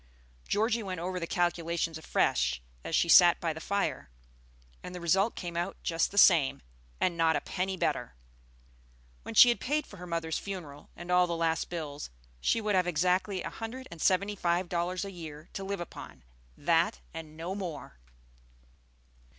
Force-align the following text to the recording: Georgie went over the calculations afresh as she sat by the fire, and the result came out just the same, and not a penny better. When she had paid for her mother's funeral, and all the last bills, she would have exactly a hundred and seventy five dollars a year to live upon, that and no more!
Georgie 0.47 0.81
went 0.81 0.99
over 0.99 1.19
the 1.19 1.27
calculations 1.27 1.95
afresh 1.95 2.59
as 2.83 2.95
she 2.95 3.07
sat 3.07 3.39
by 3.39 3.53
the 3.53 3.61
fire, 3.61 4.09
and 4.81 4.95
the 4.95 4.99
result 4.99 5.35
came 5.35 5.55
out 5.55 5.77
just 5.83 6.09
the 6.09 6.17
same, 6.17 6.63
and 6.99 7.15
not 7.15 7.35
a 7.35 7.41
penny 7.41 7.77
better. 7.77 8.15
When 9.21 9.35
she 9.35 9.49
had 9.49 9.59
paid 9.59 9.85
for 9.85 9.97
her 9.97 10.07
mother's 10.07 10.39
funeral, 10.39 10.89
and 10.95 11.11
all 11.11 11.27
the 11.27 11.35
last 11.37 11.69
bills, 11.69 12.09
she 12.39 12.59
would 12.59 12.73
have 12.73 12.87
exactly 12.87 13.43
a 13.43 13.51
hundred 13.51 13.87
and 13.91 14.01
seventy 14.01 14.35
five 14.35 14.69
dollars 14.69 15.05
a 15.05 15.11
year 15.11 15.49
to 15.53 15.63
live 15.63 15.79
upon, 15.79 16.23
that 16.57 16.99
and 17.13 17.37
no 17.37 17.53
more! 17.53 17.99